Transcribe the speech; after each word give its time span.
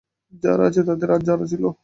যারা 0.43 0.63
আছে 0.67 0.81
তাদের, 0.83 1.09
আর 1.11 1.21
যারা 1.21 1.45
ছিল। 1.47 1.63